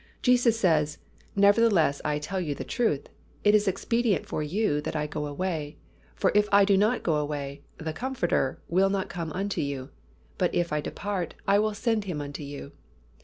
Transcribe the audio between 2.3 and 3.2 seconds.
you the truth;